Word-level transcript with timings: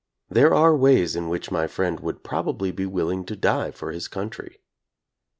There 0.31 0.51
are 0.51 0.75
ways 0.75 1.15
in 1.15 1.29
which 1.29 1.51
my 1.51 1.67
friend 1.67 1.99
would 1.99 2.23
probably 2.23 2.71
be 2.71 2.87
willing 2.87 3.23
to 3.25 3.35
die 3.35 3.69
for 3.69 3.91
his 3.91 4.07
country. 4.07 4.59